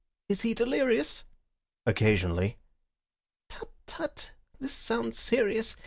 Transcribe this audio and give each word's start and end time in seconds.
"Is 0.29 0.41
he 0.41 0.55
delirious?" 0.55 1.25
"Occasionally." 1.85 2.57
"Tut, 3.49 3.69
tut! 3.85 4.31
This 4.59 4.73
sounds 4.73 5.19
serious. 5.19 5.77